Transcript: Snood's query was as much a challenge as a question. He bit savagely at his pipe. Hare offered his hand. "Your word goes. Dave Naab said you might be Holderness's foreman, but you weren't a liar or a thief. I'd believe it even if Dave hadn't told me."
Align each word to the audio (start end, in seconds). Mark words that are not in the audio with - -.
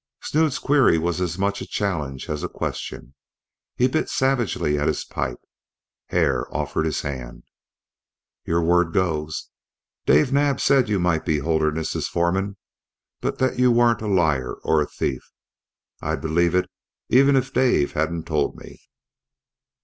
Snood's 0.23 0.57
query 0.57 0.97
was 0.97 1.21
as 1.21 1.37
much 1.37 1.61
a 1.61 1.67
challenge 1.67 2.27
as 2.27 2.41
a 2.43 2.49
question. 2.49 3.13
He 3.75 3.87
bit 3.87 4.09
savagely 4.09 4.79
at 4.79 4.87
his 4.87 5.03
pipe. 5.05 5.37
Hare 6.07 6.47
offered 6.51 6.87
his 6.87 7.01
hand. 7.01 7.43
"Your 8.43 8.63
word 8.63 8.93
goes. 8.93 9.51
Dave 10.07 10.33
Naab 10.33 10.59
said 10.59 10.89
you 10.89 10.97
might 10.99 11.23
be 11.23 11.37
Holderness's 11.37 12.07
foreman, 12.07 12.57
but 13.19 13.59
you 13.59 13.69
weren't 13.71 14.01
a 14.01 14.07
liar 14.07 14.55
or 14.63 14.81
a 14.81 14.87
thief. 14.89 15.21
I'd 16.01 16.19
believe 16.19 16.55
it 16.55 16.67
even 17.09 17.35
if 17.35 17.53
Dave 17.53 17.91
hadn't 17.91 18.25
told 18.25 18.57
me." 18.57 18.81